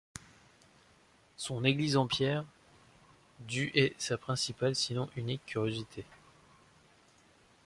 Son 1.37 1.63
église 1.63 1.95
en 1.95 2.07
pierre 2.07 2.43
du 3.41 3.69
est 3.75 3.93
sa 4.01 4.17
principale 4.17 4.73
sinon 4.73 5.07
unique 5.15 5.45
curiosité. 5.45 6.05